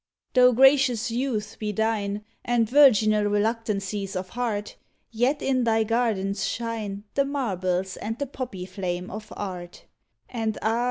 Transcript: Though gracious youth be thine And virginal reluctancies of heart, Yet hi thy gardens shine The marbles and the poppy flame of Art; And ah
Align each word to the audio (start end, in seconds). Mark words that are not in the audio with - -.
Though 0.33 0.51
gracious 0.51 1.11
youth 1.11 1.57
be 1.59 1.71
thine 1.71 2.25
And 2.43 2.67
virginal 2.67 3.25
reluctancies 3.25 4.15
of 4.15 4.29
heart, 4.29 4.75
Yet 5.11 5.43
hi 5.43 5.53
thy 5.61 5.83
gardens 5.83 6.43
shine 6.43 7.03
The 7.13 7.23
marbles 7.23 7.97
and 7.97 8.17
the 8.17 8.25
poppy 8.25 8.65
flame 8.65 9.11
of 9.11 9.31
Art; 9.37 9.85
And 10.27 10.57
ah 10.63 10.79